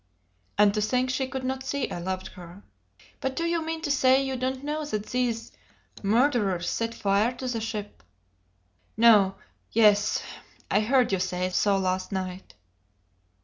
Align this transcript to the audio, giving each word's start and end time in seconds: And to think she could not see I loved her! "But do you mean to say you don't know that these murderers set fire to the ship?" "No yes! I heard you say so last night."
And 0.57 0.73
to 0.73 0.81
think 0.81 1.11
she 1.11 1.27
could 1.27 1.43
not 1.43 1.61
see 1.63 1.91
I 1.91 1.99
loved 1.99 2.29
her! 2.29 2.63
"But 3.19 3.35
do 3.35 3.43
you 3.45 3.63
mean 3.63 3.83
to 3.83 3.91
say 3.91 4.23
you 4.23 4.35
don't 4.35 4.63
know 4.63 4.83
that 4.83 5.05
these 5.05 5.51
murderers 6.01 6.67
set 6.71 6.95
fire 6.95 7.33
to 7.33 7.47
the 7.47 7.61
ship?" 7.61 8.01
"No 8.97 9.35
yes! 9.71 10.23
I 10.71 10.79
heard 10.79 11.11
you 11.11 11.19
say 11.19 11.51
so 11.51 11.77
last 11.77 12.11
night." 12.11 12.55